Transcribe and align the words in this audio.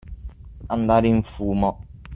Andare 0.69 1.07
in 1.09 1.21
fumo. 1.21 1.85